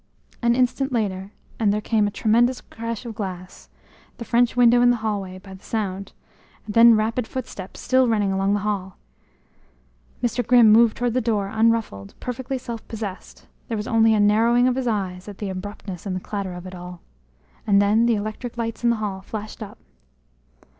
[0.41, 3.69] An instant later and there came a tremendous crash of glass
[4.17, 6.13] the French window in the hallway by the sound
[6.67, 8.97] then rapid footsteps, still running, along the hall.
[10.23, 10.41] Mr.
[10.43, 14.73] Grimm moved toward the door unruffled, perfectly self possessed; there was only a narrowing of
[14.75, 17.01] his eyes at the abruptness and clatter of it all.
[17.67, 19.77] And then the electric lights in the hall flashed up.